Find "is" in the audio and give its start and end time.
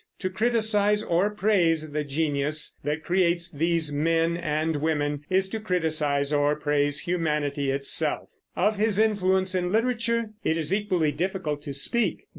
5.29-5.47, 10.57-10.73